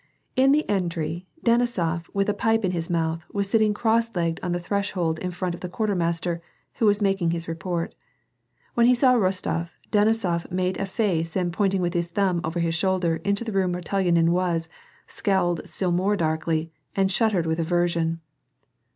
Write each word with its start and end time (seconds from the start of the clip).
In 0.35 0.51
the 0.51 0.67
entry, 0.67 1.27
Denisof, 1.45 2.09
with 2.11 2.27
a 2.27 2.33
pipe 2.33 2.65
in 2.65 2.71
his 2.71 2.89
mouth, 2.89 3.23
was 3.31 3.47
sitting 3.47 3.71
cross 3.71 4.09
legged 4.15 4.39
on 4.41 4.51
the 4.51 4.59
threshold 4.59 5.19
in 5.19 5.29
front 5.29 5.53
of 5.53 5.61
the 5.61 5.69
quartermaster, 5.69 6.41
who 6.77 6.87
was 6.87 7.03
making 7.03 7.29
his 7.29 7.47
report. 7.47 7.93
When 8.73 8.87
he 8.87 8.95
saw 8.95 9.13
Rostof, 9.13 9.73
Denisof 9.91 10.49
made 10.51 10.79
up 10.79 10.87
a 10.87 10.89
face 10.89 11.35
and 11.35 11.53
pointing 11.53 11.83
with 11.83 11.93
his 11.93 12.09
thumb 12.09 12.41
over 12.43 12.59
his 12.61 12.73
shoulder 12.73 13.17
into 13.17 13.43
the 13.43 13.51
room 13.51 13.73
where 13.73 13.81
Telyanin 13.83 14.29
was, 14.31 14.69
scowled 15.05 15.69
still 15.69 15.91
more 15.91 16.15
darkly, 16.17 16.71
and 16.95 17.11
shuddered 17.11 17.45
with 17.45 17.59
aversion. 17.59 18.21